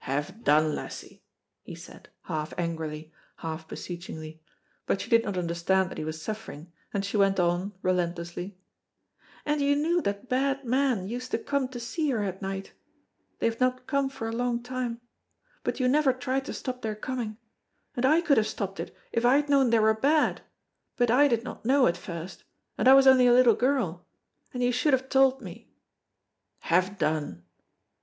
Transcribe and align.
"Have 0.00 0.44
done, 0.44 0.74
lassie!" 0.74 1.22
he 1.62 1.74
said, 1.74 2.10
half 2.24 2.52
angrily, 2.58 3.10
half 3.36 3.66
beseechingly, 3.66 4.42
but 4.84 5.00
she 5.00 5.08
did 5.08 5.24
not 5.24 5.38
understand 5.38 5.88
that 5.90 5.96
he 5.96 6.04
was 6.04 6.20
suffering, 6.20 6.70
and 6.92 7.06
she 7.06 7.16
went 7.16 7.40
on, 7.40 7.72
relentlessly: 7.80 8.58
"And 9.46 9.62
you 9.62 9.74
knew 9.74 10.02
that 10.02 10.28
bad 10.28 10.62
men 10.66 11.08
used 11.08 11.30
to 11.30 11.38
come 11.38 11.68
to 11.68 11.80
see 11.80 12.10
her 12.10 12.22
at 12.22 12.42
night 12.42 12.74
they 13.38 13.46
have 13.46 13.60
not 13.60 13.86
come 13.86 14.10
for 14.10 14.28
a 14.28 14.36
long 14.36 14.62
time 14.62 15.00
but 15.64 15.80
you 15.80 15.88
never 15.88 16.12
tried 16.12 16.44
to 16.44 16.52
stop 16.52 16.82
their 16.82 16.94
coming, 16.94 17.38
and 17.96 18.04
I 18.04 18.20
could 18.20 18.36
have 18.36 18.46
stopped 18.46 18.78
it 18.80 18.94
if 19.10 19.24
I 19.24 19.36
had 19.36 19.48
known 19.48 19.70
they 19.70 19.78
were 19.78 19.94
bad; 19.94 20.42
but 20.98 21.10
I 21.10 21.28
did 21.28 21.44
not 21.44 21.64
know 21.64 21.86
at 21.86 21.96
first, 21.96 22.44
and 22.76 22.86
I 22.88 22.92
was 22.92 23.06
only 23.06 23.26
a 23.26 23.32
little 23.32 23.54
girl, 23.56 24.04
and 24.52 24.62
you 24.62 24.70
should 24.70 24.92
have 24.92 25.08
told 25.08 25.40
me." 25.40 25.70
"Have 26.58 26.98
done!" 26.98 27.44